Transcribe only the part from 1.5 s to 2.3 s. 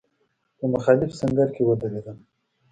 کې ودرېدلم.